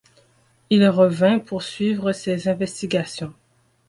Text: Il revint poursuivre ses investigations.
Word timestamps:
Il 0.71 0.89
revint 0.89 1.37
poursuivre 1.37 2.11
ses 2.11 2.47
investigations. 2.47 3.35